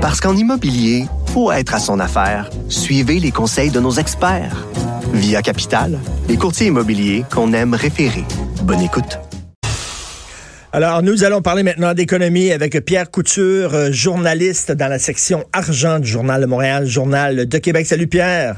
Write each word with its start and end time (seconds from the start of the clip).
Parce 0.00 0.18
qu'en 0.18 0.34
immobilier, 0.34 1.04
faut 1.26 1.52
être 1.52 1.74
à 1.74 1.78
son 1.78 2.00
affaire. 2.00 2.48
Suivez 2.70 3.20
les 3.20 3.30
conseils 3.30 3.70
de 3.70 3.80
nos 3.80 3.92
experts. 3.92 4.66
Via 5.12 5.42
Capital, 5.42 5.98
les 6.26 6.38
courtiers 6.38 6.68
immobiliers 6.68 7.24
qu'on 7.30 7.52
aime 7.52 7.74
référer. 7.74 8.24
Bonne 8.62 8.80
écoute. 8.80 9.18
Alors, 10.72 11.02
nous 11.02 11.22
allons 11.22 11.42
parler 11.42 11.62
maintenant 11.62 11.92
d'économie 11.92 12.50
avec 12.50 12.82
Pierre 12.82 13.10
Couture, 13.10 13.74
euh, 13.74 13.92
journaliste 13.92 14.72
dans 14.72 14.88
la 14.88 14.98
section 14.98 15.44
argent 15.52 15.98
du 15.98 16.08
Journal 16.08 16.40
de 16.40 16.46
Montréal, 16.46 16.86
Journal 16.86 17.46
de 17.46 17.58
Québec. 17.58 17.84
Salut 17.84 18.06
Pierre. 18.06 18.56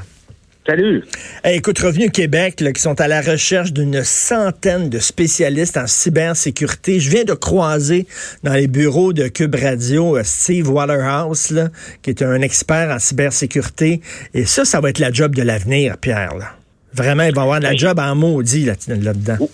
Salut. 0.65 1.03
écoute, 1.43 1.77
Revenu 1.79 2.09
Québec, 2.09 2.63
qui 2.73 2.81
sont 2.81 3.01
à 3.01 3.09
la 3.09 3.19
recherche 3.19 3.73
d'une 3.73 4.01
centaine 4.01 4.89
de 4.89 4.97
spécialistes 4.97 5.75
en 5.75 5.87
cybersécurité. 5.87 7.01
Je 7.01 7.09
viens 7.09 7.25
de 7.25 7.33
croiser 7.33 8.07
dans 8.43 8.53
les 8.53 8.67
bureaux 8.67 9.11
de 9.11 9.27
Cube 9.27 9.55
Radio 9.55 10.15
euh, 10.15 10.21
Steve 10.23 10.69
Waterhouse, 10.69 11.51
là, 11.51 11.67
qui 12.01 12.11
est 12.11 12.21
un 12.21 12.41
expert 12.41 12.95
en 12.95 12.99
cybersécurité. 12.99 13.99
Et 14.33 14.45
ça, 14.45 14.63
ça 14.63 14.79
va 14.79 14.89
être 14.89 14.99
la 14.99 15.11
job 15.11 15.35
de 15.35 15.41
l'avenir, 15.41 15.97
Pierre. 15.97 16.35
Là. 16.39 16.45
Vraiment, 16.93 17.23
il 17.23 17.35
va 17.35 17.41
avoir 17.41 17.59
de 17.59 17.65
la 17.65 17.75
job 17.75 17.99
en 17.99 18.15
maudit 18.15 18.65
là-dedans. 18.65 19.37
Oh. 19.41 19.49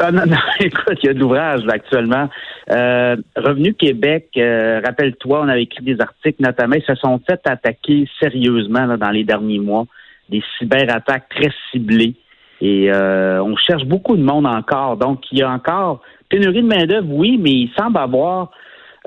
Ah, 0.00 0.10
non, 0.10 0.22
non, 0.26 0.36
écoute, 0.58 0.98
il 1.04 1.06
y 1.06 1.10
a 1.10 1.14
de 1.14 1.20
l'ouvrage 1.20 1.60
actuellement. 1.68 2.28
Euh, 2.72 3.14
Revenu 3.36 3.74
Québec, 3.74 4.30
euh, 4.36 4.80
rappelle-toi, 4.84 5.42
on 5.42 5.48
avait 5.48 5.62
écrit 5.62 5.84
des 5.84 6.00
articles, 6.00 6.42
notamment, 6.42 6.74
ils 6.74 6.82
se 6.82 6.96
sont 6.96 7.20
fait 7.24 7.40
attaquer 7.44 8.08
sérieusement 8.18 8.96
dans 8.96 9.10
les 9.10 9.22
derniers 9.22 9.60
mois 9.60 9.86
des 10.28 10.42
cyberattaques 10.58 11.28
très 11.28 11.50
ciblées. 11.70 12.14
Et 12.62 12.92
euh, 12.92 13.42
on 13.42 13.56
cherche 13.56 13.84
beaucoup 13.84 14.16
de 14.16 14.22
monde 14.22 14.46
encore. 14.46 14.96
Donc, 14.96 15.20
il 15.32 15.38
y 15.38 15.42
a 15.42 15.50
encore 15.50 16.00
pénurie 16.28 16.62
de 16.62 16.66
main-d'œuvre, 16.68 17.08
oui, 17.10 17.36
mais 17.36 17.50
il 17.50 17.70
semble 17.76 17.98
avoir 17.98 18.52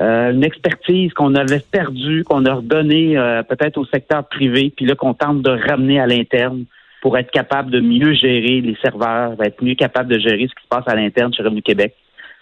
euh, 0.02 0.34
une 0.34 0.44
expertise 0.44 1.14
qu'on 1.14 1.36
avait 1.36 1.62
perdue, 1.72 2.26
qu'on 2.26 2.44
a 2.46 2.56
redonnée 2.56 3.18
euh, 3.18 3.44
peut-être 3.44 3.78
au 3.78 3.86
secteur 3.86 4.28
privé, 4.28 4.74
puis 4.76 4.86
là 4.86 4.96
qu'on 4.96 5.14
tente 5.14 5.42
de 5.42 5.52
ramener 5.52 6.02
à 6.02 6.06
l'interne 6.06 6.66
pour 7.02 7.18
être 7.18 7.32
capable 7.32 7.72
de 7.72 7.80
mieux 7.80 8.14
gérer 8.14 8.60
les 8.60 8.76
serveurs, 8.84 9.42
être 9.42 9.64
mieux 9.64 9.76
capable 9.76 10.10
de 10.10 10.20
gérer 10.20 10.48
ce 10.50 10.56
qui 10.56 10.64
se 10.64 10.68
passe 10.70 10.88
à 10.88 10.96
l'interne 10.96 11.34
chez 11.34 11.44
Revenu 11.44 11.62
Québec. 11.62 11.96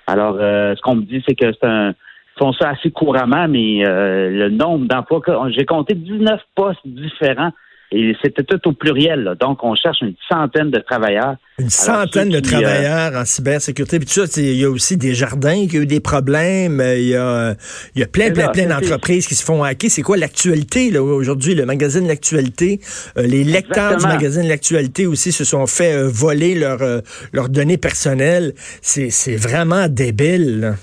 Alors, 0.08 0.36
ce 0.38 0.82
qu'on 0.82 0.96
me 0.96 1.04
dit, 1.04 1.24
c'est 1.28 1.36
que 1.36 1.52
c'est 1.54 1.68
un 1.68 1.94
ils 2.36 2.40
font 2.40 2.54
ça 2.54 2.70
assez 2.70 2.90
couramment, 2.90 3.48
mais 3.48 3.84
le 3.84 4.50
nombre 4.50 4.88
d'emplois, 4.88 5.22
j'ai 5.50 5.66
compté 5.66 5.94
19 5.94 6.42
postes 6.56 6.80
différents 6.84 7.52
et 7.94 8.16
c'était 8.24 8.44
tout 8.44 8.68
au 8.68 8.74
pluriel. 8.74 9.36
Donc, 9.40 9.64
on 9.64 9.76
cherche 9.76 10.02
une 10.02 10.16
centaine 10.30 10.72
de 10.72 10.80
travailleurs. 10.80 11.36
Une 11.60 11.70
centaine 11.70 12.30
de 12.30 12.38
euh, 12.38 12.42
travailleurs 12.42 13.14
en 13.16 13.24
cybersécurité. 13.24 14.00
Puis 14.00 14.08
tout 14.08 14.26
ça, 14.26 14.42
il 14.42 14.56
y 14.56 14.66
a 14.66 14.70
aussi 14.70 14.98
des 14.98 15.14
jardins 15.14 15.68
qui 15.68 15.78
ont 15.78 15.82
eu 15.82 15.86
des 15.86 16.00
problèmes. 16.00 16.82
Il 16.82 17.10
y 17.10 17.16
a, 17.16 17.54
il 17.96 18.02
y 18.02 18.04
a 18.04 18.08
plein, 18.08 18.32
plein, 18.32 18.48
plein 18.50 18.68
d'entreprises 18.68 19.28
qui 19.28 19.36
se 19.36 19.46
font 19.46 19.64
hacker. 19.64 19.92
C'est 19.92 20.02
quoi 20.02 20.18
l'actualité 20.18 20.98
aujourd'hui? 20.98 21.54
Le 21.54 21.66
magazine 21.66 22.08
L'actualité, 22.08 22.80
euh, 23.18 23.22
les 23.22 23.44
lecteurs 23.44 23.98
du 23.98 24.06
magazine 24.06 24.48
L'actualité 24.48 25.06
aussi 25.06 25.32
se 25.32 25.46
sont 25.46 25.68
fait 25.68 25.94
euh, 25.94 26.10
voler 26.12 26.56
leurs 26.56 27.50
données 27.50 27.78
personnelles. 27.78 28.54
C'est 28.82 29.36
vraiment 29.36 29.88
débile. 29.88 30.76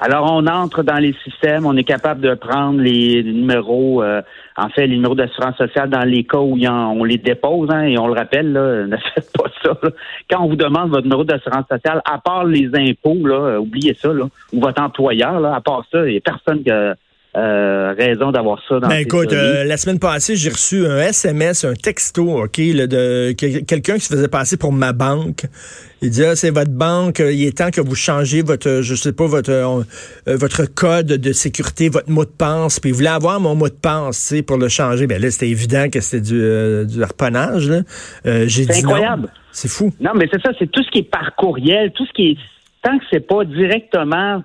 Alors, 0.00 0.30
on 0.32 0.46
entre 0.46 0.82
dans 0.82 0.96
les 0.96 1.14
systèmes, 1.24 1.66
on 1.66 1.76
est 1.76 1.84
capable 1.84 2.20
de 2.20 2.34
prendre 2.34 2.80
les 2.80 3.22
numéros, 3.22 4.02
euh, 4.02 4.22
en 4.56 4.68
fait, 4.68 4.86
les 4.86 4.94
numéros 4.94 5.14
d'assurance 5.14 5.56
sociale 5.56 5.90
dans 5.90 6.04
les 6.04 6.24
cas 6.24 6.38
où 6.38 6.56
on 6.56 7.04
les 7.04 7.18
dépose, 7.18 7.68
hein, 7.72 7.82
et 7.82 7.98
on 7.98 8.06
le 8.06 8.14
rappelle, 8.14 8.52
là, 8.52 8.86
ne 8.86 8.96
faites 8.96 9.30
pas 9.32 9.50
ça. 9.62 9.78
Quand 10.30 10.44
on 10.44 10.48
vous 10.48 10.56
demande 10.56 10.90
votre 10.90 11.02
numéro 11.02 11.24
d'assurance 11.24 11.66
sociale, 11.70 12.00
à 12.04 12.18
part 12.18 12.44
les 12.44 12.70
impôts, 12.74 13.26
là, 13.26 13.58
oubliez 13.58 13.94
ça, 13.94 14.12
là, 14.12 14.26
ou 14.52 14.60
votre 14.60 14.80
employeur, 14.80 15.40
là, 15.40 15.54
à 15.56 15.60
part 15.60 15.84
ça, 15.90 16.06
il 16.06 16.12
n'y 16.12 16.18
a 16.18 16.20
personne 16.20 16.62
qui 16.62 16.70
a 16.70 16.94
euh, 17.36 17.94
raison 17.98 18.30
d'avoir 18.30 18.60
ça 18.68 18.78
dans 18.78 18.88
ben, 18.88 18.96
écoute, 18.96 19.32
la 19.32 19.76
semaine 19.76 19.98
passée, 19.98 20.36
j'ai 20.36 20.50
reçu 20.50 20.86
un 20.86 20.98
SMS, 20.98 21.64
un 21.64 21.74
texto, 21.74 22.42
OK, 22.42 22.58
de 22.58 23.32
quelqu'un 23.32 23.94
qui 23.94 24.00
se 24.00 24.12
faisait 24.12 24.28
passer 24.28 24.56
pour 24.56 24.72
ma 24.72 24.92
banque 24.92 25.46
il 26.04 26.10
dit, 26.10 26.22
ah, 26.22 26.36
c'est 26.36 26.50
votre 26.50 26.70
banque, 26.70 27.20
euh, 27.20 27.32
il 27.32 27.46
est 27.46 27.56
temps 27.56 27.70
que 27.70 27.80
vous 27.80 27.94
changez 27.94 28.42
votre, 28.42 28.68
euh, 28.68 28.82
je 28.82 28.94
sais 28.94 29.14
pas, 29.14 29.26
votre, 29.26 29.50
euh, 29.50 29.82
votre 30.26 30.66
code 30.66 31.06
de 31.06 31.32
sécurité, 31.32 31.88
votre 31.88 32.10
mot 32.10 32.26
de 32.26 32.30
passe. 32.30 32.78
Puis 32.78 32.90
il 32.90 32.94
voulait 32.94 33.08
avoir 33.08 33.40
mon 33.40 33.54
mot 33.54 33.68
de 33.68 33.74
passe, 33.74 34.28
tu 34.28 34.36
sais, 34.36 34.42
pour 34.42 34.58
le 34.58 34.68
changer. 34.68 35.06
Ben 35.06 35.20
là, 35.20 35.30
c'était 35.30 35.48
évident 35.48 35.88
que 35.90 36.00
c'était 36.00 36.20
du, 36.22 36.86
du 36.86 37.02
harponnage, 37.02 37.70
là. 37.70 37.80
J'ai 38.46 38.66
dit 38.66 38.84
incroyable. 38.84 39.28
C'est 39.50 39.68
fou. 39.68 39.92
Non, 39.98 40.10
mais 40.14 40.28
c'est 40.30 40.42
ça, 40.42 40.50
c'est 40.58 40.70
tout 40.70 40.82
ce 40.82 40.90
qui 40.90 40.98
est 40.98 41.10
par 41.10 41.34
courriel, 41.36 41.92
tout 41.92 42.04
ce 42.04 42.12
qui 42.12 42.32
est, 42.32 42.36
tant 42.82 42.98
que 42.98 43.04
c'est 43.10 43.26
pas 43.26 43.44
directement 43.44 44.42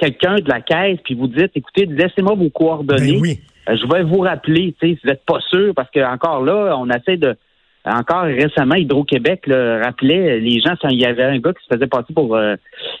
quelqu'un 0.00 0.36
de 0.36 0.48
la 0.48 0.60
caisse, 0.60 0.98
puis 1.04 1.14
vous 1.14 1.28
dites, 1.28 1.52
écoutez, 1.54 1.86
laissez-moi 1.86 2.34
vos 2.34 2.50
coordonnées. 2.50 3.12
Ben 3.12 3.20
oui. 3.20 3.40
je 3.68 3.92
vais 3.92 4.02
vous 4.02 4.20
rappeler, 4.20 4.74
tu 4.80 4.88
sais, 4.88 4.94
si 4.94 5.00
vous 5.02 5.10
n'êtes 5.10 5.24
pas 5.24 5.40
sûr, 5.48 5.74
parce 5.74 5.90
que 5.90 6.00
encore 6.00 6.42
là, 6.42 6.74
on 6.76 6.88
essaie 6.88 7.16
de, 7.16 7.36
encore 7.84 8.24
récemment, 8.24 8.74
Hydro-Québec 8.74 9.44
rappelait 9.48 10.38
les 10.38 10.60
gens, 10.60 10.74
il 10.90 11.00
y 11.00 11.06
avait 11.06 11.24
un 11.24 11.38
gars 11.38 11.52
qui 11.52 11.64
se 11.64 11.74
faisait 11.74 11.86
passer 11.86 12.12
pour 12.14 12.36
euh, 12.36 12.54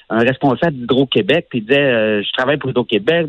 un 0.08 0.18
responsable 0.18 0.76
d'Hydro-Québec, 0.76 1.46
puis 1.50 1.58
il 1.58 1.66
disait 1.66 1.80
euh, 1.80 2.22
Je 2.22 2.32
travaille 2.32 2.56
pour 2.56 2.70
Hydro-Québec, 2.70 3.26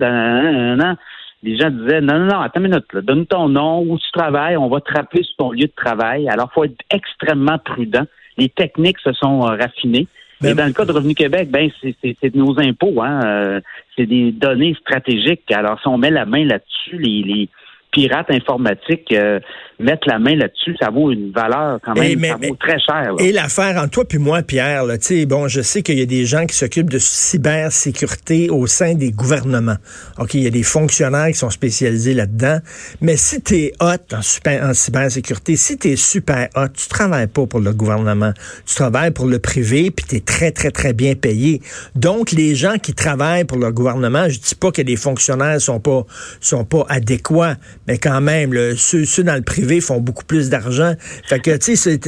les 1.43 1.57
gens 1.57 1.69
disaient 1.69 2.01
Non, 2.01 2.19
non, 2.19 2.25
non, 2.27 2.39
attends 2.39 2.61
une 2.61 2.69
minute, 2.69 2.85
donne 3.03 3.25
ton 3.25 3.49
nom, 3.49 3.81
où 3.81 3.97
tu 3.97 4.11
travailles, 4.11 4.57
on 4.57 4.69
va 4.69 4.79
te 4.79 4.93
rappeler 4.93 5.23
sur 5.23 5.35
ton 5.37 5.51
lieu 5.51 5.67
de 5.67 5.73
travail. 5.75 6.29
Alors, 6.29 6.49
il 6.51 6.53
faut 6.53 6.63
être 6.63 6.83
extrêmement 6.89 7.57
prudent. 7.57 8.05
Les 8.37 8.49
techniques 8.49 8.99
se 8.99 9.11
sont 9.13 9.41
euh, 9.41 9.57
raffinées. 9.57 10.07
Mais 10.41 10.49
ben 10.49 10.63
dans 10.63 10.67
le 10.67 10.73
cas 10.73 10.85
de 10.85 10.91
Revenu 10.91 11.13
Québec, 11.13 11.49
ben 11.51 11.69
c'est 11.81 12.35
nos 12.35 12.59
impôts, 12.59 13.01
hein. 13.03 13.61
c'est 13.95 14.07
des 14.07 14.31
données 14.31 14.75
stratégiques. 14.79 15.51
Alors, 15.51 15.79
si 15.81 15.87
on 15.87 15.97
met 15.97 16.09
la 16.09 16.25
main 16.25 16.43
là-dessus, 16.43 16.97
les, 16.97 17.21
les 17.21 17.49
pirates 17.91 18.31
informatiques 18.31 19.11
euh, 19.11 19.39
mettre 19.81 20.07
la 20.07 20.19
main 20.19 20.35
là-dessus, 20.35 20.75
ça 20.79 20.89
vaut 20.89 21.11
une 21.11 21.31
valeur 21.31 21.79
quand 21.83 21.93
même, 21.95 22.23
ça 22.23 22.37
vaut 22.37 22.55
très 22.55 22.79
cher. 22.79 23.13
Et 23.19 23.31
l'affaire 23.31 23.77
entre 23.77 23.89
toi 23.89 24.05
puis 24.05 24.17
moi, 24.17 24.41
Pierre, 24.43 24.85
là, 24.85 24.95
bon, 25.27 25.47
je 25.47 25.61
sais 25.61 25.81
qu'il 25.81 25.97
y 25.97 26.01
a 26.01 26.05
des 26.05 26.25
gens 26.25 26.45
qui 26.45 26.55
s'occupent 26.55 26.89
de 26.89 26.99
cybersécurité 26.99 28.49
au 28.49 28.67
sein 28.67 28.93
des 28.93 29.11
gouvernements. 29.11 29.77
OK, 30.19 30.35
il 30.35 30.43
y 30.43 30.47
a 30.47 30.51
des 30.51 30.63
fonctionnaires 30.63 31.27
qui 31.27 31.33
sont 31.33 31.49
spécialisés 31.49 32.13
là-dedans, 32.13 32.59
mais 33.01 33.17
si 33.17 33.41
tu 33.41 33.55
es 33.55 33.73
hot 33.79 34.13
en, 34.13 34.21
super, 34.21 34.63
en 34.63 34.73
cybersécurité, 34.73 35.55
si 35.55 35.77
tu 35.77 35.89
es 35.89 35.95
super 35.95 36.47
hot, 36.55 36.69
tu 36.73 36.87
travailles 36.87 37.27
pas 37.27 37.45
pour 37.45 37.59
le 37.59 37.73
gouvernement, 37.73 38.33
tu 38.65 38.75
travailles 38.75 39.11
pour 39.11 39.25
le 39.25 39.39
privé, 39.39 39.91
puis 39.91 40.05
tu 40.07 40.15
es 40.17 40.19
très, 40.19 40.51
très, 40.51 40.71
très 40.71 40.93
bien 40.93 41.15
payé. 41.15 41.61
Donc, 41.95 42.31
les 42.31 42.55
gens 42.55 42.77
qui 42.77 42.93
travaillent 42.93 43.45
pour 43.45 43.57
le 43.57 43.71
gouvernement, 43.71 44.29
je 44.29 44.39
dis 44.39 44.55
pas 44.55 44.71
que 44.71 44.81
les 44.81 44.95
fonctionnaires 44.95 45.59
sont 45.59 45.79
pas, 45.79 46.05
sont 46.39 46.65
pas 46.65 46.85
adéquats, 46.89 47.55
mais 47.87 47.97
quand 47.97 48.21
même, 48.21 48.53
ceux, 48.75 49.23
dans 49.23 49.35
le 49.35 49.41
privé 49.41 49.81
font 49.81 49.99
beaucoup 49.99 50.25
plus 50.25 50.49
d'argent. 50.49 50.93
Fait 50.99 51.39
que, 51.39 51.57
tu 51.57 51.75
sais, 51.75 51.99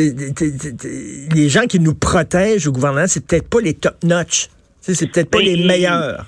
les 1.34 1.50
gens 1.50 1.64
qui 1.64 1.80
nous 1.80 1.96
protègent 1.96 2.68
au 2.68 2.72
gouvernement, 2.72 3.08
c'est 3.08 3.26
peut-être 3.26 3.50
pas 3.50 3.62
les 3.62 3.74
top-notch. 3.74 4.50
C'est 4.82 5.12
peut-être 5.12 5.32
pas 5.32 5.40
les 5.40 5.66
meilleurs. 5.66 6.26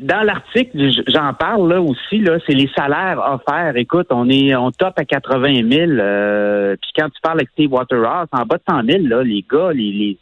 Dans 0.00 0.22
l'article, 0.22 0.90
j'en 1.06 1.34
parle 1.34 1.72
là 1.72 1.80
aussi, 1.80 2.18
là, 2.18 2.38
c'est 2.46 2.54
les 2.54 2.68
salaires 2.76 3.20
offerts. 3.20 3.76
Écoute, 3.76 4.08
on 4.10 4.28
est 4.28 4.56
on 4.56 4.72
top 4.72 4.94
à 4.96 5.04
80 5.04 5.70
000. 5.70 5.90
Euh, 5.92 6.74
puis 6.80 6.90
quand 6.96 7.08
tu 7.08 7.20
parles 7.22 7.38
avec 7.38 7.50
Steve 7.50 7.72
Waterhouse, 7.72 8.26
en 8.32 8.44
bas 8.44 8.56
de 8.56 8.62
100 8.68 8.82
000, 8.84 9.06
là, 9.06 9.22
les 9.22 9.44
gars, 9.48 9.70
les, 9.72 10.18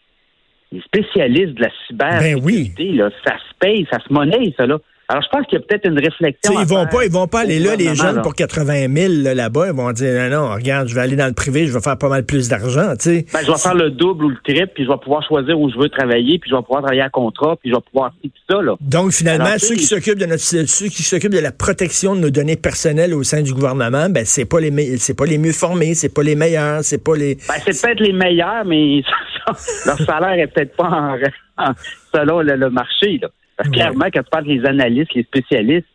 les, 0.73 0.81
spécialistes 0.83 1.55
de 1.55 1.63
la 1.63 1.71
cybersécurité, 1.87 2.85
ben 2.89 2.97
là, 2.97 3.11
ça 3.25 3.37
se 3.39 3.55
paye, 3.59 3.87
ça 3.91 3.99
se 4.07 4.13
monnaie, 4.13 4.53
ça 4.59 4.67
là. 4.67 4.79
Alors, 5.11 5.25
je 5.25 5.29
pense 5.29 5.47
qu'il 5.47 5.59
y 5.59 5.61
a 5.61 5.65
peut-être 5.67 5.89
une 5.89 5.99
réflexion. 5.99 6.61
ils 6.61 6.69
vont 6.69 6.87
pas, 6.87 7.05
ils 7.05 7.11
vont 7.11 7.27
pas 7.27 7.41
aller 7.41 7.59
là, 7.59 7.75
les 7.75 7.97
jeunes, 7.97 8.23
pour 8.23 8.33
80 8.33 8.87
000 8.95 9.35
là-bas. 9.35 9.67
Ils 9.67 9.73
vont 9.73 9.91
dire, 9.91 10.31
non, 10.31 10.47
non, 10.47 10.55
regarde, 10.55 10.87
je 10.87 10.95
vais 10.95 11.01
aller 11.01 11.17
dans 11.17 11.27
le 11.27 11.33
privé, 11.33 11.67
je 11.67 11.73
vais 11.73 11.81
faire 11.81 11.99
pas 11.99 12.09
mal 12.09 12.25
plus 12.25 12.49
d'argent, 12.49 12.93
tu 12.93 13.05
sais. 13.11 13.27
Ben, 13.33 13.41
je 13.45 13.51
vais 13.51 13.59
faire 13.59 13.75
le 13.75 13.91
double 13.91 14.27
ou 14.27 14.29
le 14.29 14.37
triple, 14.45 14.71
puis 14.73 14.85
je 14.85 14.89
vais 14.89 14.99
pouvoir 14.99 15.27
choisir 15.27 15.59
où 15.59 15.69
je 15.69 15.77
veux 15.77 15.89
travailler, 15.89 16.39
puis 16.39 16.49
je 16.49 16.55
vais 16.55 16.63
pouvoir 16.63 16.83
travailler 16.83 17.03
à 17.03 17.11
contrat, 17.11 17.57
puis 17.57 17.71
je 17.71 17.75
vais 17.75 17.83
pouvoir 17.91 18.13
tout 18.23 18.31
ça, 18.49 18.63
là. 18.63 18.77
Donc, 18.81 19.11
finalement, 19.11 19.59
ceux 19.59 19.75
qui 19.75 19.83
s'occupent 19.83 20.21
de 20.21 20.27
notre, 20.27 20.43
ceux 20.43 20.87
qui 20.87 21.03
s'occupent 21.03 21.35
de 21.35 21.41
la 21.41 21.51
protection 21.51 22.15
de 22.15 22.21
nos 22.21 22.31
données 22.31 22.55
personnelles 22.55 23.13
au 23.13 23.25
sein 23.25 23.43
du 23.43 23.53
gouvernement, 23.53 24.09
ben, 24.11 24.25
c'est 24.25 24.45
pas 24.45 24.61
les, 24.61 24.97
c'est 24.99 25.17
pas 25.17 25.27
les 25.27 25.39
mieux 25.39 25.53
formés, 25.53 25.95
c'est 25.95 26.15
pas 26.15 26.23
les 26.23 26.37
meilleurs, 26.37 26.85
c'est 26.85 27.03
pas 27.03 27.17
les. 27.17 27.35
Ben, 27.35 27.55
c'est 27.67 27.83
peut-être 27.83 28.01
les 28.01 28.13
meilleurs, 28.13 28.65
mais 28.65 29.03
leur 29.87 29.99
salaire 29.99 30.39
est 30.39 30.47
peut-être 30.47 30.77
pas 30.77 31.19
en, 31.59 31.73
selon 32.15 32.43
le 32.43 32.71
marché, 32.71 33.19
là. 33.21 33.29
Parce 33.61 33.69
que 33.69 33.75
clairement, 33.75 34.07
quand 34.07 34.23
tu 34.23 34.31
parles 34.31 34.47
des 34.47 34.65
analystes, 34.65 35.13
les 35.15 35.23
spécialistes, 35.23 35.87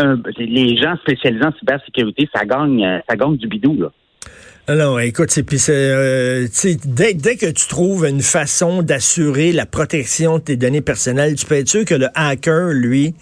euh, 0.00 0.16
les 0.38 0.76
gens 0.76 0.96
spécialisés 0.96 1.44
en 1.44 1.52
cybersécurité, 1.52 2.28
ça 2.34 2.44
gagne, 2.44 2.84
euh, 2.84 2.98
ça 3.08 3.14
gagne 3.14 3.36
du 3.36 3.46
bidou, 3.46 3.80
là. 3.80 3.92
Alors, 4.66 4.98
écoute, 5.00 5.30
c'est 5.30 5.44
puis 5.44 5.64
euh, 5.68 6.48
dès, 6.84 7.14
dès 7.14 7.36
que 7.36 7.46
tu 7.46 7.68
trouves 7.68 8.04
une 8.04 8.22
façon 8.22 8.82
d'assurer 8.82 9.52
la 9.52 9.66
protection 9.66 10.38
de 10.38 10.42
tes 10.42 10.56
données 10.56 10.80
personnelles, 10.80 11.36
tu 11.36 11.46
peux 11.46 11.54
être 11.54 11.68
sûr 11.68 11.84
que 11.84 11.94
le 11.94 12.08
hacker, 12.16 12.72
lui, 12.72 13.14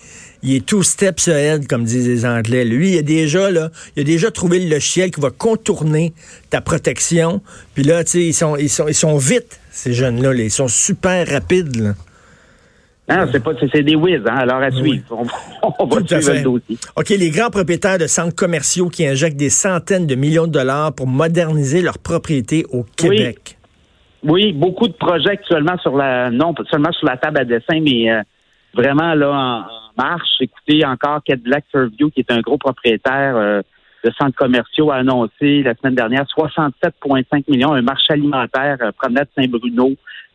il 0.43 0.55
est 0.55 0.65
tout 0.65 0.83
steps 0.83 1.29
ahead, 1.29 1.67
comme 1.67 1.85
disent 1.85 2.09
les 2.09 2.25
Anglais. 2.25 2.65
Lui, 2.65 2.93
il 2.93 2.99
a 2.99 3.03
déjà 3.03 3.51
là, 3.51 3.69
il 3.97 4.01
a 4.01 4.05
déjà 4.05 4.31
trouvé 4.31 4.61
le 4.61 4.71
logiciel 4.71 5.11
qui 5.11 5.21
va 5.21 5.29
contourner 5.29 6.15
ta 6.49 6.63
protection. 6.63 7.43
Puis 7.75 7.85
là, 7.85 8.03
tu 8.03 8.13
sais, 8.13 8.25
ils 8.25 8.33
sont, 8.33 8.57
ils 8.57 8.71
sont, 8.71 8.89
ils 8.89 8.95
sont 8.95 9.19
vite 9.19 9.61
ces 9.71 9.93
jeunes-là. 9.93 10.33
Ils 10.33 10.51
sont 10.51 10.69
super 10.69 11.29
rapides. 11.29 11.77
Là. 11.77 11.95
Non, 13.09 13.27
c'est 13.31 13.43
pas, 13.43 13.51
c'est 13.71 13.83
des 13.83 13.97
whiz, 13.97 14.23
hein, 14.27 14.37
alors 14.37 14.63
à 14.63 14.71
suivre. 14.71 15.05
On, 15.63 15.87
va 15.87 15.97
suivre 16.07 16.33
le 16.33 16.43
dossier. 16.43 16.79
OK, 16.97 17.09
les 17.11 17.31
grands 17.31 17.51
propriétaires 17.51 17.99
de 17.99 18.07
centres 18.07 18.35
commerciaux 18.35 18.89
qui 18.89 19.07
injectent 19.07 19.37
des 19.37 19.51
centaines 19.51 20.07
de 20.07 20.15
millions 20.15 20.47
de 20.47 20.53
dollars 20.53 20.95
pour 20.95 21.07
moderniser 21.07 21.83
leurs 21.83 21.99
propriétés 21.99 22.65
au 22.73 22.85
Québec. 22.97 23.59
Oui, 24.23 24.55
beaucoup 24.55 24.89
de 24.89 24.95
projets 24.95 25.33
actuellement 25.33 25.77
sur 25.79 25.95
la, 25.97 26.31
non 26.31 26.55
seulement 26.71 26.93
sur 26.93 27.07
la 27.07 27.19
table 27.19 27.41
à 27.41 27.45
dessin, 27.45 27.79
mais 27.83 28.11
euh, 28.11 28.23
vraiment 28.73 29.15
là 29.15 29.31
en, 29.31 29.65
marche. 29.97 30.41
Écoutez, 30.41 30.85
encore 30.87 31.23
Cadillac 31.25 31.65
Fairview, 31.71 32.11
qui 32.11 32.21
est 32.21 32.33
un 32.33 32.41
gros 32.41 32.57
propriétaire 32.57 33.37
euh, 33.37 33.61
de 34.03 34.11
centres 34.19 34.37
commerciaux, 34.37 34.91
a 34.91 34.97
annoncé 34.97 35.63
la 35.63 35.75
semaine 35.75 35.95
dernière 35.95 36.25
67,5 36.25 37.45
millions, 37.49 37.75
un 37.75 37.83
marché 37.83 38.15
alimentaire, 38.15 38.79
euh, 38.81 38.93
promenade 38.93 39.29
Saint-Bruno, 39.37 39.93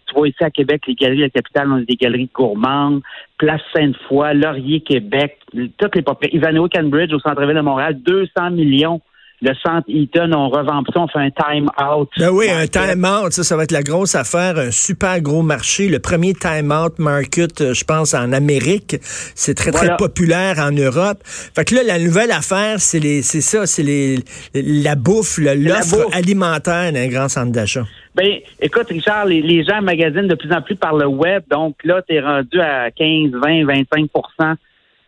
tu 0.09 0.15
vois 0.15 0.27
ici 0.27 0.43
à 0.43 0.49
Québec, 0.49 0.81
les 0.87 0.95
galeries 0.95 1.19
de 1.19 1.23
la 1.23 1.29
capitale 1.29 1.71
ont 1.71 1.77
des 1.87 1.95
galeries 1.95 2.29
gourmandes, 2.33 3.01
Place 3.37 3.61
Sainte-Foy, 3.73 4.33
Laurier, 4.33 4.81
Québec, 4.81 5.37
toutes 5.77 5.95
les. 5.95 6.03
Ivanhoe 6.33 6.69
Cambridge 6.69 7.13
au 7.13 7.19
centre-ville 7.19 7.55
de 7.55 7.61
Montréal, 7.61 7.99
200 8.01 8.51
millions 8.51 9.01
le 9.41 9.53
centre 9.63 9.85
Eaton, 9.87 10.31
on 10.33 10.49
revamp 10.49 10.83
ça, 10.93 10.99
on 10.99 11.07
fait 11.07 11.19
un 11.19 11.31
time-out. 11.31 12.09
Ben 12.17 12.29
oui, 12.29 12.47
un 12.49 12.67
time-out, 12.67 13.31
ça, 13.31 13.43
ça 13.43 13.55
va 13.55 13.63
être 13.63 13.71
la 13.71 13.83
grosse 13.83 14.15
affaire, 14.15 14.57
un 14.57 14.71
super 14.71 15.21
gros 15.21 15.43
marché. 15.43 15.87
Le 15.87 15.99
premier 15.99 16.33
time-out 16.33 16.99
market, 16.99 17.61
euh, 17.61 17.73
je 17.73 17.85
pense, 17.85 18.13
en 18.13 18.33
Amérique. 18.33 18.97
C'est 19.01 19.55
très, 19.55 19.71
très 19.71 19.95
populaire 19.97 20.59
en 20.59 20.71
Europe. 20.71 21.19
Fait 21.23 21.63
que 21.63 21.75
là, 21.75 21.83
la 21.83 21.99
nouvelle 21.99 22.31
affaire, 22.31 22.79
c'est 22.79 22.99
les, 22.99 23.21
c'est 23.21 23.41
ça, 23.41 23.65
c'est 23.65 23.83
les, 23.83 24.19
la 24.53 24.95
bouffe, 24.95 25.37
l'offre 25.37 26.07
alimentaire 26.13 26.91
d'un 26.91 27.07
grand 27.07 27.29
centre 27.29 27.51
d'achat. 27.51 27.85
Ben, 28.15 28.39
écoute, 28.59 28.87
Richard, 28.89 29.25
les, 29.25 29.41
les 29.41 29.63
gens 29.63 29.81
magasinent 29.81 30.27
de 30.27 30.35
plus 30.35 30.51
en 30.51 30.61
plus 30.61 30.75
par 30.75 30.95
le 30.95 31.07
web. 31.07 31.43
Donc 31.49 31.77
là, 31.85 32.01
tu 32.01 32.15
es 32.15 32.19
rendu 32.19 32.59
à 32.59 32.91
15, 32.91 33.31
20, 33.31 33.65
25 33.65 34.09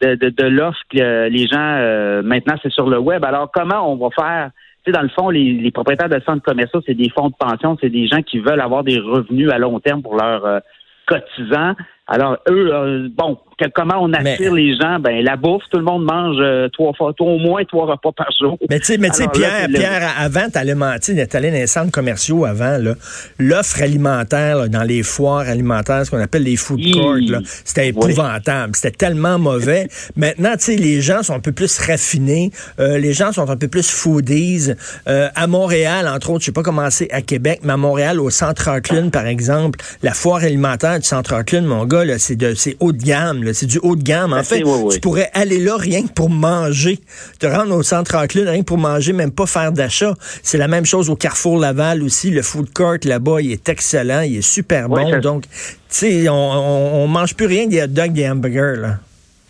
de, 0.01 0.15
de, 0.15 0.29
de 0.29 0.47
l'offre 0.47 0.79
que 0.89 1.29
les 1.29 1.47
gens, 1.47 1.77
euh, 1.79 2.21
maintenant, 2.23 2.55
c'est 2.61 2.71
sur 2.71 2.89
le 2.89 2.99
web. 2.99 3.23
Alors, 3.23 3.51
comment 3.51 3.91
on 3.91 3.95
va 3.97 4.09
faire? 4.15 4.51
Tu 4.83 4.91
sais, 4.91 4.97
dans 4.97 5.03
le 5.03 5.09
fond, 5.09 5.29
les, 5.29 5.53
les 5.53 5.71
propriétaires 5.71 6.09
de 6.09 6.19
centres 6.25 6.43
commerciaux, 6.43 6.81
c'est 6.85 6.95
des 6.95 7.09
fonds 7.09 7.29
de 7.29 7.35
pension, 7.37 7.77
c'est 7.79 7.89
des 7.89 8.07
gens 8.07 8.21
qui 8.21 8.39
veulent 8.39 8.61
avoir 8.61 8.83
des 8.83 8.99
revenus 8.99 9.51
à 9.51 9.59
long 9.59 9.79
terme 9.79 10.01
pour 10.01 10.15
leurs 10.15 10.45
euh, 10.45 10.59
cotisants. 11.05 11.75
Alors, 12.07 12.37
eux, 12.49 12.73
euh, 12.73 13.07
bon, 13.15 13.37
comment 13.73 13.99
on 14.01 14.11
attire 14.11 14.53
les 14.53 14.75
gens? 14.75 14.99
Ben, 14.99 15.23
la 15.23 15.37
bouffe, 15.37 15.63
tout 15.71 15.77
le 15.77 15.85
monde 15.85 16.03
mange 16.03 16.35
euh, 16.39 16.67
trois 16.69 16.93
fois, 16.93 17.13
au 17.19 17.37
moins 17.37 17.63
trois 17.63 17.85
repas 17.85 18.11
par 18.11 18.29
jour. 18.37 18.57
Mais 18.69 18.79
tu 18.79 18.85
sais, 18.85 18.97
mais 18.97 19.09
tu 19.11 19.17
sais, 19.17 19.27
Pierre, 19.31 19.67
Pierre, 19.73 20.09
avant, 20.17 20.49
t'allais 20.51 20.75
mentir, 20.75 21.15
t'allais 21.27 21.51
dans 21.51 21.57
les 21.57 21.67
centres 21.67 21.91
commerciaux 21.91 22.43
avant, 22.45 22.77
là. 22.79 22.95
L'offre 23.39 23.81
alimentaire, 23.81 24.67
dans 24.67 24.83
les 24.83 25.03
foires 25.03 25.47
alimentaires, 25.47 26.05
ce 26.05 26.11
qu'on 26.11 26.19
appelle 26.19 26.43
les 26.43 26.55
food 26.55 26.81
courts, 26.91 27.17
c'était 27.63 27.89
épouvantable. 27.89 28.75
C'était 28.75 28.91
tellement 28.91 29.37
mauvais. 29.37 29.87
Maintenant, 30.15 30.53
tu 30.53 30.65
sais, 30.65 30.75
les 30.75 31.01
gens 31.01 31.23
sont 31.23 31.35
un 31.35 31.39
peu 31.39 31.51
plus 31.51 31.79
raffinés. 31.79 32.51
Euh, 32.79 32.97
les 32.97 33.13
gens 33.13 33.31
sont 33.31 33.49
un 33.49 33.57
peu 33.57 33.67
plus 33.67 33.89
foodies. 33.89 34.71
À 35.05 35.47
Montréal, 35.47 36.07
entre 36.07 36.31
autres, 36.31 36.41
je 36.41 36.45
sais 36.47 36.51
pas 36.51 36.63
comment 36.63 36.89
c'est 36.89 37.11
à 37.11 37.21
Québec, 37.21 37.61
mais 37.63 37.73
à 37.73 37.77
Montréal, 37.77 38.19
au 38.19 38.29
Centre 38.29 38.69
Auckland, 38.69 39.11
par 39.11 39.27
exemple, 39.27 39.79
la 40.03 40.13
foire 40.13 40.43
alimentaire 40.43 40.99
du 40.99 41.05
Centre 41.05 41.39
Auckland, 41.39 41.65
mon 41.65 41.85
gars, 41.91 42.17
c'est 42.17 42.77
haut 42.79 42.91
de 42.91 43.03
gamme, 43.03 43.53
c'est 43.53 43.65
du 43.65 43.79
haut 43.79 43.95
de 43.95 44.03
gamme. 44.03 44.33
En 44.33 44.37
ben, 44.37 44.43
fait, 44.43 44.63
tu 44.91 44.99
pourrais 44.99 45.29
aller 45.33 45.59
là 45.59 45.75
rien 45.77 46.03
que 46.03 46.13
pour 46.13 46.29
manger. 46.29 46.99
Te 47.39 47.47
rendre 47.47 47.75
au 47.75 47.83
centre 47.83 48.15
Auckland 48.15 48.47
rien 48.47 48.61
que 48.61 48.65
pour 48.65 48.77
manger, 48.77 49.13
même 49.13 49.31
pas 49.31 49.45
faire 49.45 49.71
d'achat. 49.71 50.13
C'est 50.19 50.57
la 50.57 50.67
même 50.67 50.85
chose 50.85 51.09
au 51.09 51.15
Carrefour 51.15 51.59
Laval 51.59 52.03
aussi. 52.03 52.31
Le 52.31 52.41
food 52.41 52.73
court 52.73 52.97
là-bas, 53.03 53.41
il 53.41 53.51
est 53.51 53.69
excellent, 53.69 54.21
il 54.21 54.37
est 54.37 54.41
super 54.41 54.89
bon. 54.89 55.19
Donc, 55.19 55.43
tu 55.43 55.49
sais, 55.89 56.29
on, 56.29 56.33
on, 56.33 57.07
mange 57.07 57.35
plus 57.35 57.47
rien 57.47 57.67
des 57.67 57.81
hot 57.83 57.87
dogs, 57.87 58.13
des 58.13 58.29
hamburgers, 58.29 58.79
là. 58.79 58.97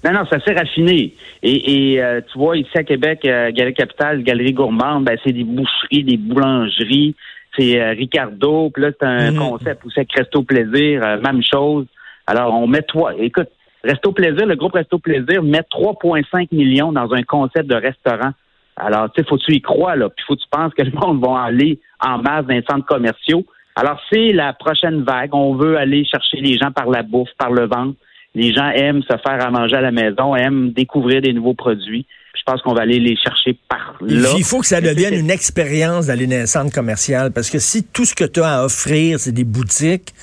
Non, 0.03 0.13
non, 0.13 0.21
c'est 0.27 0.37
assez 0.37 0.53
raffiné. 0.53 1.13
Et, 1.43 2.01
euh, 2.01 2.21
tu 2.31 2.37
vois, 2.39 2.57
ici 2.57 2.75
à 2.75 2.83
Québec, 2.83 3.19
euh, 3.25 3.51
Galerie 3.51 3.75
Capitale, 3.75 4.23
Galerie 4.23 4.53
Gourmande, 4.53 5.05
ben, 5.05 5.17
c'est 5.23 5.31
des 5.31 5.43
boucheries, 5.43 6.03
des 6.03 6.17
boulangeries. 6.17 7.15
C'est 7.55 7.79
euh, 7.79 7.91
Ricardo, 7.91 8.71
puis 8.73 8.83
là, 8.83 8.91
c'est 8.99 9.05
un 9.05 9.31
mm. 9.31 9.37
concept 9.37 9.85
où 9.85 9.91
c'est 9.91 10.05
Cresto 10.05 10.41
Plaisir, 10.41 11.01
même 11.21 11.41
chose. 11.43 11.85
Alors, 12.31 12.53
on 12.53 12.65
met 12.65 12.83
toi. 12.83 13.13
Écoute, 13.17 13.49
Resto 13.83 14.13
Plaisir, 14.13 14.45
le 14.45 14.55
groupe 14.55 14.71
Resto 14.71 14.99
Plaisir 14.99 15.43
met 15.43 15.65
3,5 15.69 16.47
millions 16.53 16.93
dans 16.93 17.11
un 17.11 17.23
concept 17.23 17.69
de 17.69 17.75
restaurant. 17.75 18.31
Alors, 18.77 19.11
tu 19.11 19.21
sais, 19.21 19.27
faut 19.27 19.35
que 19.35 19.43
tu 19.43 19.55
y 19.55 19.61
crois, 19.61 19.97
là. 19.97 20.07
Puis 20.07 20.23
faut 20.25 20.35
que 20.35 20.39
tu 20.39 20.47
penses 20.49 20.73
que 20.73 20.81
le 20.81 20.91
monde 20.91 21.21
va 21.21 21.41
aller 21.41 21.81
en 21.99 22.19
masse 22.19 22.45
dans 22.45 22.53
les 22.53 22.63
centres 22.69 22.85
commerciaux. 22.85 23.43
Alors, 23.75 23.99
c'est 24.09 24.31
la 24.31 24.53
prochaine 24.53 25.03
vague. 25.03 25.35
On 25.35 25.55
veut 25.55 25.77
aller 25.77 26.05
chercher 26.05 26.37
les 26.37 26.57
gens 26.57 26.71
par 26.71 26.89
la 26.89 27.03
bouffe, 27.03 27.31
par 27.37 27.51
le 27.51 27.67
ventre. 27.67 27.97
Les 28.33 28.53
gens 28.53 28.69
aiment 28.69 29.01
se 29.03 29.17
faire 29.17 29.45
à 29.45 29.51
manger 29.51 29.75
à 29.75 29.81
la 29.81 29.91
maison, 29.91 30.35
aiment 30.35 30.71
découvrir 30.71 31.21
des 31.21 31.33
nouveaux 31.33 31.53
produits. 31.53 32.05
je 32.33 32.41
pense 32.45 32.61
qu'on 32.61 32.73
va 32.73 32.83
aller 32.83 32.99
les 32.99 33.17
chercher 33.17 33.57
par 33.67 33.95
là. 34.01 34.29
Il 34.37 34.43
faut 34.43 34.59
que 34.59 34.65
ça 34.65 34.79
devienne 34.79 35.13
une 35.19 35.29
expérience 35.29 36.07
d'aller 36.07 36.27
dans 36.27 36.37
un 36.37 36.45
centre 36.45 36.73
commercial 36.73 37.31
parce 37.33 37.49
que 37.49 37.59
si 37.59 37.83
tout 37.83 38.05
ce 38.05 38.15
que 38.15 38.23
tu 38.23 38.41
as 38.41 38.61
à 38.61 38.65
offrir, 38.65 39.19
c'est 39.19 39.33
des 39.33 39.43
boutiques, 39.43 40.13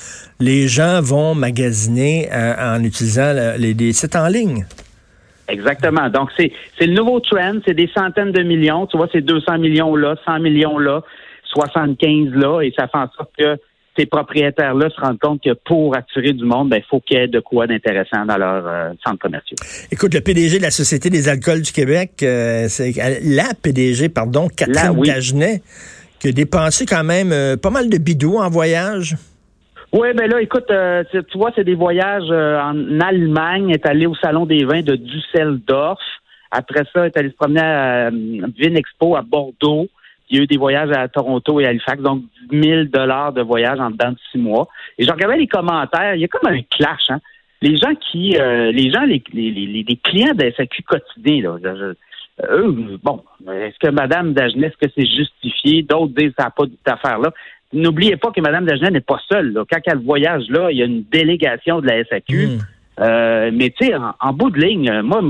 les 0.41 0.69
gens 0.69 1.03
vont 1.03 1.35
magasiner 1.35 2.29
euh, 2.33 2.77
en 2.77 2.83
utilisant 2.83 3.35
les, 3.59 3.93
sites 3.93 4.17
en 4.17 4.29
ligne. 4.29 4.65
Exactement. 5.49 6.09
Donc, 6.09 6.31
c'est, 6.37 6.53
c'est 6.79 6.87
le 6.87 6.95
nouveau 6.95 7.21
trend. 7.21 7.55
C'est 7.67 7.75
des 7.75 7.91
centaines 7.95 8.33
de 8.33 8.43
millions. 8.43 8.87
Tu 8.87 8.97
vois, 8.97 9.09
c'est 9.13 9.23
200 9.23 9.59
millions 9.59 9.97
là, 9.97 10.15
100 10.25 10.41
millions 10.41 10.79
là, 10.79 11.03
75 11.45 12.33
là. 12.35 12.61
Et 12.63 12.73
ça 12.77 12.87
fait 12.87 12.99
en 12.99 13.11
sorte 13.17 13.31
que 13.39 13.59
ces 13.99 14.07
propriétaires-là 14.07 14.89
se 14.91 15.01
rendent 15.01 15.19
compte 15.19 15.43
que 15.43 15.55
pour 15.65 15.97
attirer 15.97 16.33
du 16.33 16.45
monde, 16.45 16.69
il 16.69 16.71
ben, 16.71 16.83
faut 16.89 17.01
qu'il 17.01 17.19
y 17.19 17.21
ait 17.21 17.29
de 17.29 17.41
quoi 17.41 17.67
d'intéressant 17.67 18.25
dans 18.27 18.37
leur 18.37 18.67
euh, 18.67 18.91
centre 19.05 19.19
commercial. 19.19 19.57
Écoute, 19.91 20.15
le 20.15 20.21
PDG 20.21 20.59
de 20.59 20.63
la 20.63 20.71
Société 20.71 21.11
des 21.11 21.29
alcools 21.29 21.63
du 21.63 21.73
Québec, 21.73 22.13
euh, 22.23 22.67
c'est 22.69 22.93
la 23.25 23.55
PDG, 23.61 24.09
pardon, 24.09 24.49
Catherine 24.49 25.03
Dagenet, 25.03 25.63
qui 26.21 26.29
a 26.29 26.33
dépensé 26.33 26.87
quand 26.87 27.05
même 27.05 27.57
pas 27.59 27.71
mal 27.71 27.89
de 27.89 27.99
bidous 27.99 28.37
en 28.37 28.49
voyage. 28.49 29.17
Oui, 29.93 30.09
ben 30.15 30.29
là, 30.29 30.43
écoute, 30.43 30.71
euh, 30.71 31.03
tu 31.13 31.39
vois, 31.39 31.51
c'est 31.57 31.65
des 31.65 31.75
voyages 31.75 32.31
euh, 32.31 32.61
en 32.61 33.01
Allemagne, 33.01 33.71
est 33.71 33.87
allé 33.87 34.05
au 34.07 34.15
Salon 34.15 34.45
des 34.45 34.65
vins 34.65 34.83
de 34.83 34.97
Düsseldorf. 34.97 36.01
Après 36.51 36.85
ça, 36.93 37.07
est 37.07 37.17
allé 37.17 37.31
se 37.31 37.35
promener 37.35 37.61
à 37.61 38.09
euh, 38.09 38.75
Expo 38.75 39.17
à 39.17 39.23
Bordeaux. 39.23 39.89
Il 40.31 40.37
y 40.37 40.41
a 40.41 40.43
eu 40.45 40.47
des 40.47 40.57
voyages 40.57 40.91
à 40.91 41.09
Toronto 41.09 41.61
et 41.61 41.67
à 41.67 41.71
Halifax, 41.71 42.03
donc 42.03 42.23
10 42.51 42.63
000 42.63 42.85
dollars 42.85 43.33
de 43.33 43.43
voyage 43.43 43.81
en 43.81 43.91
dedans 43.91 44.13
de 44.13 44.19
six 44.31 44.39
mois. 44.39 44.69
Et 44.99 45.05
je 45.05 45.11
regardais 45.11 45.39
les 45.39 45.47
commentaires, 45.47 46.15
il 46.15 46.21
y 46.21 46.25
a 46.25 46.29
comme 46.29 46.51
un 46.51 46.63
clash, 46.63 47.11
hein. 47.11 47.21
Les 47.61 47.77
gens 47.77 47.93
qui, 47.97 48.37
euh, 48.37 48.71
les 48.71 48.89
gens, 48.93 49.03
les, 49.03 49.21
les, 49.33 49.51
les, 49.51 49.97
clients 49.97 50.33
de 50.33 50.49
SAQ 50.57 50.85
quotidien, 50.85 51.43
là, 51.43 51.93
eux, 52.51 52.99
bon, 53.03 53.25
est-ce 53.51 53.79
que 53.81 53.91
Madame 53.91 54.33
Dagenet, 54.33 54.69
est-ce 54.69 54.87
que 54.87 54.93
c'est 54.97 55.07
justifié? 55.07 55.83
D'autres 55.83 56.15
disent 56.17 56.33
ça 56.39 56.45
n'a 56.45 56.51
pas 56.51 56.65
d'affaire 56.87 57.19
là. 57.19 57.33
N'oubliez 57.73 58.17
pas 58.17 58.31
que 58.31 58.41
Mme 58.41 58.65
Dagenet 58.65 58.91
n'est 58.91 59.01
pas 59.01 59.21
seule. 59.31 59.53
Là. 59.53 59.65
Quand 59.71 59.81
elle 59.87 59.99
voyage 59.99 60.45
là, 60.49 60.71
il 60.71 60.79
y 60.79 60.83
a 60.83 60.87
une 60.87 61.03
délégation 61.11 61.81
de 61.81 61.87
la 61.87 62.05
SAQ. 62.05 62.47
Hmm. 62.47 62.59
Euh, 63.01 63.51
mais 63.53 63.71
tu 63.71 63.87
sais, 63.87 63.95
en, 63.95 64.33
bout 64.33 64.51
de 64.51 64.61
ligne, 64.61 65.03
moi, 65.03 65.21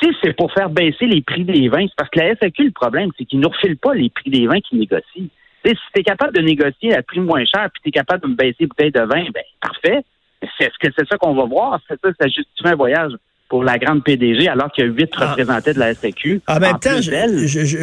si 0.00 0.08
c'est 0.22 0.32
pour 0.34 0.52
faire 0.52 0.70
baisser 0.70 1.06
les 1.06 1.20
prix 1.20 1.44
des 1.44 1.68
vins, 1.68 1.86
c'est 1.86 1.96
parce 1.96 2.10
que 2.10 2.20
la 2.20 2.34
SAQ, 2.36 2.64
le 2.64 2.70
problème, 2.72 3.10
c'est 3.18 3.24
qu'ils 3.24 3.40
ne 3.40 3.46
refilent 3.46 3.78
pas 3.78 3.94
les 3.94 4.10
prix 4.10 4.30
des 4.30 4.46
vins 4.46 4.60
qu'ils 4.60 4.78
négocient. 4.78 5.28
si 5.64 5.72
tu 5.72 6.00
es 6.00 6.02
capable 6.02 6.34
de 6.34 6.42
négocier 6.42 6.94
à 6.94 7.02
prix 7.02 7.20
moins 7.20 7.44
cher, 7.44 7.68
puis 7.72 7.82
tu 7.82 7.88
es 7.88 7.92
capable 7.92 8.22
de 8.22 8.28
me 8.28 8.34
baisser 8.34 8.66
bouteille 8.66 8.92
de 8.92 9.00
vin, 9.00 9.24
ben 9.32 9.44
parfait. 9.60 10.04
Est-ce 10.42 10.78
que 10.80 10.92
c'est 10.96 11.06
ça 11.06 11.18
qu'on 11.18 11.34
va 11.34 11.44
voir? 11.44 11.80
C'est 11.86 12.00
ça, 12.00 12.08
ça 12.18 12.26
justifie 12.28 12.68
un 12.68 12.76
voyage 12.76 13.12
pour 13.50 13.64
la 13.64 13.78
grande 13.78 14.04
PDG, 14.04 14.48
alors 14.48 14.70
qu'il 14.70 14.84
y 14.84 14.88
a 14.88 14.90
huit 14.90 15.10
ah. 15.16 15.30
représentés 15.30 15.74
de 15.74 15.80
la 15.80 15.92
SAQ. 15.92 16.40
En 16.46 16.60
même 16.60 16.78
temps, 16.78 17.00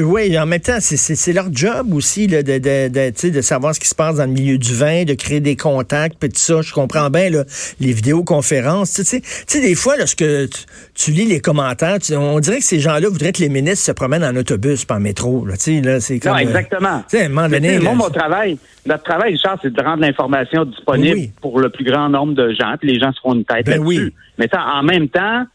oui, 0.02 0.40
en 0.40 0.46
même 0.46 0.62
temps, 0.62 0.78
c'est 0.80 1.34
leur 1.34 1.54
job 1.54 1.94
aussi 1.94 2.26
de, 2.26 2.42
de, 2.42 2.58
de, 2.58 3.30
de, 3.30 3.42
savoir 3.42 3.76
ce 3.76 3.80
qui 3.82 3.88
se 3.90 3.94
passe 3.94 4.16
dans 4.16 4.26
le 4.26 4.32
milieu 4.32 4.58
du 4.58 4.74
vin, 4.74 5.04
de 5.04 5.14
créer 5.14 5.42
des 5.42 5.58
contacts, 5.58 6.16
puis 6.18 6.30
tout 6.30 6.40
ça. 6.40 6.62
Je 6.62 6.72
comprends 6.74 7.10
bien 7.10 7.30
là, 7.30 7.44
les 7.82 7.92
vidéoconférences. 7.92 8.94
Tu 8.94 9.04
sais, 9.04 9.20
tu 9.20 9.28
sais, 9.46 9.62
des 9.62 9.76
fois, 9.76 9.98
lorsque 9.98 10.20
tu, 10.20 10.64
tu 10.96 11.12
lis 11.12 11.26
les 11.26 11.42
commentaires, 11.42 11.98
on 12.14 12.40
dirait 12.40 12.60
que 12.60 12.64
ces 12.64 12.80
gens-là 12.80 13.10
voudraient 13.10 13.34
que 13.34 13.42
les 13.42 13.50
ministres 13.50 13.86
se 13.86 13.92
promènent 13.92 14.24
en 14.24 14.36
autobus, 14.38 14.86
pas 14.86 14.96
en 14.96 15.00
métro. 15.02 15.46
Là, 15.46 15.58
tu 15.58 15.64
sais, 15.64 15.82
là, 15.82 16.00
c'est 16.00 16.20
comme, 16.20 16.32
non, 16.32 16.38
exactement. 16.38 17.00
tu 17.10 17.18
sais, 17.18 17.24
à 17.24 17.26
un 17.26 17.30
moment 17.30 17.50
donné, 17.50 17.78
moi, 17.80 17.94
mon 17.94 18.10
travail, 18.10 18.58
notre 18.86 19.04
travail, 19.04 19.34
Richard, 19.34 19.60
c'est 19.62 19.74
de 19.74 19.84
rendre 19.84 20.02
l'information 20.02 20.64
disponible 20.64 21.34
pour 21.42 21.60
le 21.60 21.70
plus 21.70 21.84
grand 21.84 22.08
nombre 22.08 22.36
de 22.36 22.54
gens, 22.54 22.76
puis 22.80 22.94
les 22.94 23.00
gens 23.02 23.12
se 23.12 23.20
font 23.20 23.34
une 23.34 23.44
tête 23.44 23.66
ben 23.66 23.84
là-dessus. 23.84 24.14
Mais 24.38 24.48
ça, 24.48 24.64
en 24.64 24.84
même 24.84 25.10
temps, 25.10 25.46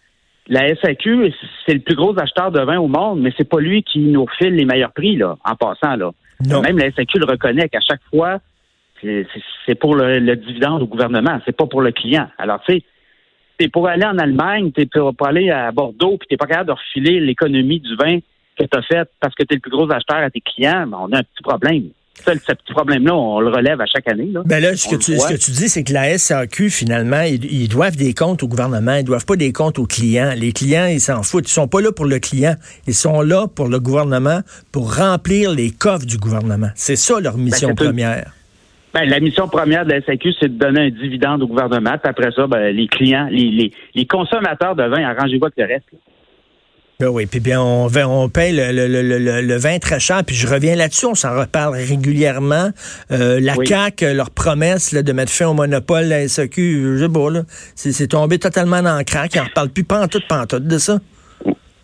la 0.49 0.75
SAQ, 0.75 1.33
c'est 1.67 1.75
le 1.75 1.81
plus 1.81 1.95
gros 1.95 2.19
acheteur 2.19 2.51
de 2.51 2.61
vin 2.61 2.79
au 2.79 2.89
monde, 2.89 3.21
mais 3.21 3.33
c'est 3.37 3.49
pas 3.49 3.61
lui 3.61 3.83
qui 3.83 4.01
nous 4.01 4.27
file 4.39 4.55
les 4.55 4.65
meilleurs 4.65 4.93
prix, 4.93 5.17
là, 5.17 5.37
en 5.45 5.55
passant, 5.55 5.97
là. 5.97 6.11
Même 6.41 6.79
la 6.79 6.91
SAQ 6.91 7.21
le 7.21 7.27
reconnaît 7.27 7.69
qu'à 7.69 7.81
chaque 7.81 8.03
fois, 8.11 8.41
c'est 9.01 9.75
pour 9.79 9.95
le, 9.95 10.35
dividende 10.37 10.83
au 10.83 10.87
gouvernement, 10.87 11.41
c'est 11.45 11.57
pas 11.57 11.67
pour 11.67 11.81
le 11.81 11.93
client. 11.93 12.29
Alors, 12.39 12.61
tu 12.67 12.75
sais, 12.75 12.83
t'es 13.59 13.69
pour 13.69 13.89
aller 13.89 14.05
en 14.05 14.19
Allemagne, 14.19 14.73
t'es 14.73 14.87
pour, 14.87 15.15
aller 15.27 15.51
à 15.51 15.71
Bordeaux, 15.71 16.17
puis 16.19 16.29
t'es 16.29 16.37
pas 16.37 16.47
capable 16.47 16.69
de 16.69 16.73
refiler 16.73 17.21
l'économie 17.21 17.81
du 17.81 17.95
vin 17.97 18.19
que 18.59 18.65
tu 18.65 18.79
as 18.79 18.83
fait 18.83 19.09
parce 19.21 19.35
que 19.35 19.45
tu 19.45 19.55
es 19.55 19.57
le 19.57 19.61
plus 19.61 19.71
gros 19.71 19.91
acheteur 19.91 20.19
à 20.19 20.31
tes 20.31 20.41
clients, 20.41 20.87
ben, 20.87 20.99
on 21.01 21.13
a 21.13 21.19
un 21.19 21.23
petit 21.23 21.43
problème. 21.43 21.91
Ce 22.25 22.53
petit 22.53 22.73
problème-là, 22.73 23.15
on 23.15 23.41
le 23.41 23.49
relève 23.49 23.81
à 23.81 23.87
chaque 23.87 24.09
année. 24.09 24.29
Là. 24.33 24.43
Ben 24.45 24.63
là, 24.63 24.77
ce 24.77 24.89
que, 24.89 24.97
tu, 24.97 25.17
ce 25.17 25.29
que 25.29 25.39
tu 25.39 25.51
dis, 25.51 25.69
c'est 25.69 25.83
que 25.83 25.93
la 25.93 26.17
SAQ, 26.17 26.71
finalement, 26.71 27.23
ils, 27.23 27.69
doivent 27.69 27.97
des 27.97 28.15
comptes 28.15 28.43
au 28.43 28.49
gouvernement, 28.49 28.95
ils 28.97 29.05
doivent 29.05 29.27
pas 29.27 29.37
des 29.37 29.53
comptes 29.53 29.79
aux 29.79 29.87
clients. 29.87 30.33
Les 30.37 30.53
clients, 30.53 30.87
ils 30.87 31.01
s'en 31.01 31.23
foutent. 31.23 31.49
Ils 31.49 31.53
sont 31.53 31.69
pas 31.69 31.81
là 31.81 31.91
pour 31.93 32.05
le 32.05 32.19
client. 32.19 32.55
Ils 32.87 32.95
sont 32.95 33.23
là 33.23 33.47
pour 33.49 33.69
le 33.69 33.81
gouvernement, 33.81 34.41
pour 34.71 34.97
remplir 34.97 35.51
les 35.51 35.71
coffres 35.71 36.07
du 36.07 36.19
gouvernement. 36.19 36.71
C'est 36.75 36.97
ça 36.97 37.19
leur 37.21 37.37
ben, 37.37 37.45
mission 37.45 37.75
première. 37.75 38.33
Ben, 38.95 39.09
la 39.09 39.21
mission 39.21 39.49
première 39.49 39.87
de 39.87 39.93
la 39.93 40.03
SAQ, 40.03 40.33
c'est 40.39 40.49
de 40.49 40.59
donner 40.59 40.81
un 40.81 40.91
dividende 40.91 41.43
au 41.43 41.47
gouvernement. 41.47 41.93
Puis 41.93 42.11
après 42.11 42.31
ça, 42.33 42.47
ben, 42.47 42.77
les 42.77 42.89
clients, 42.89 43.27
les, 43.31 43.51
les, 43.51 43.73
les 43.95 44.07
consommateurs 44.07 44.77
de 44.77 44.83
vin, 44.83 45.03
arrangez-vous 45.03 45.47
avec 45.47 45.57
le 45.57 45.65
reste. 45.65 45.89
Ben 47.03 47.09
oui, 47.09 47.27
puis 47.27 47.41
bien 47.41 47.61
on, 47.61 47.89
on 47.89 48.29
paye 48.29 48.55
le, 48.55 48.71
le, 48.71 49.43
le, 49.43 49.57
vin 49.57 49.81
très 49.81 49.99
cher, 49.99 50.23
puis 50.25 50.37
je 50.37 50.47
reviens 50.47 50.77
là-dessus, 50.77 51.07
on 51.07 51.17
s'en 51.17 51.37
reparle 51.37 51.75
régulièrement. 51.75 52.69
Euh, 53.11 53.41
la 53.41 53.55
CAQ, 53.55 54.15
leur 54.15 54.31
promesse 54.31 54.95
de 54.95 55.13
mettre 55.13 55.33
fin 55.33 55.49
au 55.49 55.53
monopole, 55.53 56.05
la 56.05 56.29
SAQ, 56.29 56.99
je 56.99 57.33
là, 57.33 57.41
c'est 57.75 58.07
tombé 58.07 58.39
totalement 58.39 58.83
dans 58.83 58.97
le 58.99 59.03
crack, 59.03 59.35
ils 59.35 59.39
n'en 59.39 59.47
reparlent 59.47 59.71
plus 59.71 59.83
pantoute, 59.83 60.29
pantoute 60.29 60.69
de 60.69 60.79
ça. 60.79 60.99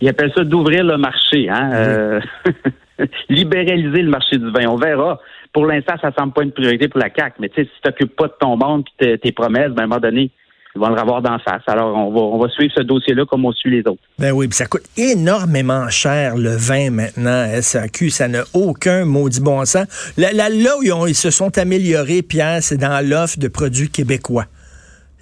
Ils 0.00 0.08
appellent 0.08 0.30
ça 0.36 0.44
d'ouvrir 0.44 0.84
le 0.84 0.96
marché, 0.98 1.48
hein, 1.50 1.68
euh, 1.72 2.20
libéraliser 3.28 4.02
le 4.02 4.10
marché 4.10 4.38
du 4.38 4.52
vin. 4.52 4.68
On 4.68 4.76
verra. 4.76 5.20
Pour 5.52 5.66
l'instant, 5.66 5.94
ça 6.00 6.12
semble 6.16 6.32
pas 6.32 6.44
une 6.44 6.52
priorité 6.52 6.86
pour 6.86 7.00
la 7.00 7.08
CAQ, 7.12 7.38
mais 7.40 7.48
tu 7.48 7.56
sais, 7.56 7.64
si 7.64 7.70
tu 7.74 7.80
t'occupes 7.82 8.14
pas 8.14 8.28
de 8.28 8.34
ton 8.38 8.56
monde 8.56 8.84
et 9.00 9.18
tes 9.18 9.32
promesses, 9.32 9.72
ben, 9.72 9.80
à 9.80 9.84
un 9.86 9.88
moment 9.88 10.00
donné, 10.00 10.30
ils 10.78 10.80
vont 10.80 10.94
le 10.94 11.00
revoir 11.00 11.22
d'en 11.22 11.38
face. 11.38 11.62
Alors, 11.66 11.96
on 11.96 12.12
va, 12.12 12.20
on 12.20 12.38
va 12.38 12.48
suivre 12.48 12.72
ce 12.76 12.82
dossier-là 12.82 13.24
comme 13.26 13.44
on 13.44 13.52
suit 13.52 13.70
les 13.70 13.80
autres. 13.80 14.00
Ben 14.18 14.30
oui, 14.30 14.46
puis 14.46 14.56
ça 14.56 14.66
coûte 14.66 14.84
énormément 14.96 15.88
cher, 15.88 16.36
le 16.36 16.54
vin, 16.54 16.90
maintenant, 16.90 17.46
SAQ. 17.60 18.10
Ça 18.10 18.28
n'a 18.28 18.44
aucun 18.54 19.04
maudit 19.04 19.40
bon 19.40 19.64
sens. 19.64 19.86
Là, 20.16 20.32
là, 20.32 20.48
où 20.78 21.06
ils, 21.06 21.14
se 21.14 21.30
sont 21.30 21.58
améliorés, 21.58 22.22
Pierre, 22.22 22.62
c'est 22.62 22.76
dans 22.76 23.04
l'offre 23.04 23.38
de 23.38 23.48
produits 23.48 23.90
québécois. 23.90 24.44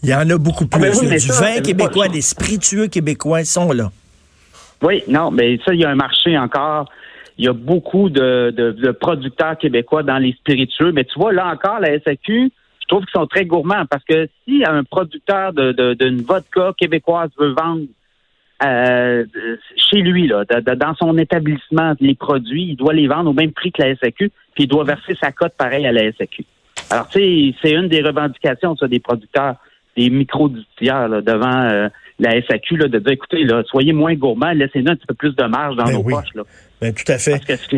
Il 0.02 0.10
y 0.10 0.14
en 0.14 0.28
a 0.28 0.36
beaucoup 0.36 0.66
ah, 0.72 0.78
ben 0.78 0.90
plus. 0.90 1.08
du 1.08 1.32
vin 1.32 1.60
québécois, 1.62 2.08
des 2.08 2.20
spiritueux 2.20 2.88
québécois, 2.88 3.40
ils 3.40 3.46
sont 3.46 3.72
là. 3.72 3.90
Oui, 4.82 5.02
non, 5.08 5.30
mais 5.30 5.58
ça, 5.64 5.72
il 5.72 5.80
y 5.80 5.84
a 5.84 5.88
un 5.88 5.94
marché 5.94 6.36
encore. 6.36 6.90
Il 7.38 7.46
y 7.46 7.48
a 7.48 7.54
beaucoup 7.54 8.10
de, 8.10 8.50
de 8.50 8.90
producteurs 8.92 9.56
québécois 9.56 10.02
dans 10.02 10.18
les 10.18 10.32
spiritueux. 10.32 10.92
Mais 10.92 11.04
tu 11.04 11.18
vois, 11.18 11.32
là 11.32 11.50
encore, 11.50 11.80
la 11.80 11.98
SAQ, 12.00 12.50
je 12.86 12.94
trouve 12.94 13.04
qu'ils 13.04 13.20
sont 13.20 13.26
très 13.26 13.44
gourmands 13.44 13.84
parce 13.90 14.04
que 14.04 14.28
si 14.44 14.64
un 14.64 14.84
producteur 14.84 15.52
d'une 15.52 15.72
de, 15.72 16.22
vodka 16.22 16.72
québécoise 16.78 17.30
veut 17.36 17.52
vendre 17.52 17.82
euh, 18.62 19.24
chez 19.76 20.00
lui, 20.02 20.28
là, 20.28 20.44
dans 20.44 20.94
son 20.94 21.18
établissement, 21.18 21.94
les 22.00 22.14
produits, 22.14 22.68
il 22.70 22.76
doit 22.76 22.94
les 22.94 23.08
vendre 23.08 23.30
au 23.30 23.32
même 23.32 23.52
prix 23.52 23.72
que 23.72 23.82
la 23.82 23.96
SAQ, 23.96 24.30
puis 24.54 24.64
il 24.64 24.68
doit 24.68 24.84
verser 24.84 25.16
sa 25.20 25.32
cote 25.32 25.52
pareil 25.58 25.84
à 25.86 25.92
la 25.92 26.12
SAQ. 26.12 26.44
Alors, 26.90 27.08
tu 27.08 27.18
sais, 27.18 27.54
c'est 27.60 27.72
une 27.72 27.88
des 27.88 28.02
revendications 28.02 28.76
ça, 28.76 28.86
des 28.86 29.00
producteurs, 29.00 29.56
des 29.96 30.08
micro-distilleurs 30.08 31.22
devant 31.22 31.68
euh, 31.68 31.88
la 32.20 32.40
SAQ, 32.42 32.76
là, 32.76 32.88
de 32.88 32.98
dire, 33.00 33.12
écoutez, 33.12 33.42
là, 33.42 33.62
soyez 33.66 33.92
moins 33.92 34.14
gourmands, 34.14 34.52
laissez-nous 34.52 34.92
un 34.92 34.96
petit 34.96 35.06
peu 35.06 35.14
plus 35.14 35.34
de 35.34 35.44
marge 35.44 35.76
dans 35.76 35.84
ben 35.84 35.92
nos 35.92 36.02
poches. 36.04 36.34
Là. 36.34 36.42
Ben, 36.80 36.94
tout 36.94 37.10
à 37.10 37.18
fait. 37.18 37.42
Parce 37.46 37.66
que, 37.66 37.76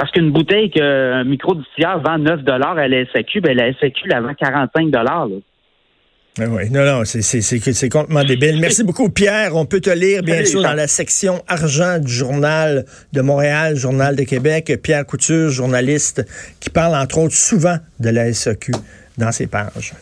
parce 0.00 0.12
qu'une 0.12 0.32
bouteille 0.32 0.70
qu'un 0.70 1.24
micro 1.24 1.54
distilleur 1.54 2.00
vend 2.00 2.16
9 2.16 2.40
à 2.48 2.88
la 2.88 3.04
SAQ, 3.12 3.42
ben 3.42 3.54
la 3.54 3.70
SAQ 3.74 4.08
la 4.08 4.22
vend 4.22 4.32
45 4.32 4.90
là. 4.90 5.28
Ah 6.38 6.44
oui, 6.48 6.70
non, 6.70 6.86
non, 6.86 7.02
c'est 7.04 7.88
complètement 7.90 8.24
débile. 8.24 8.58
Merci 8.60 8.82
beaucoup, 8.82 9.10
Pierre. 9.10 9.54
On 9.56 9.66
peut 9.66 9.80
te 9.80 9.90
lire, 9.90 10.22
bien 10.22 10.42
sûr, 10.46 10.62
dans 10.62 10.72
la 10.72 10.86
section 10.86 11.42
argent 11.46 11.98
du 11.98 12.10
Journal 12.10 12.86
de 13.12 13.20
Montréal, 13.20 13.76
Journal 13.76 14.16
de 14.16 14.22
Québec. 14.22 14.72
Pierre 14.82 15.04
Couture, 15.04 15.50
journaliste, 15.50 16.26
qui 16.60 16.70
parle, 16.70 16.94
entre 16.94 17.18
autres, 17.18 17.36
souvent 17.36 17.76
de 17.98 18.08
la 18.08 18.32
SAQ 18.32 18.72
dans 19.18 19.32
ses 19.32 19.48
pages. 19.48 19.92